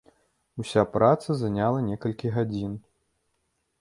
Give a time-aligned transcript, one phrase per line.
[0.61, 2.73] Уся праца заняла некалькі гадзін.